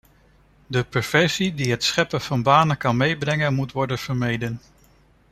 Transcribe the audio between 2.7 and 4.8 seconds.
kan meebrengen moeten worden vermeden.